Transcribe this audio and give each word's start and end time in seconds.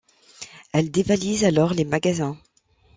Elle 0.73 0.89
dévalise 0.89 1.43
alors 1.43 1.75
les 1.75 1.85
magasins. 1.85 2.35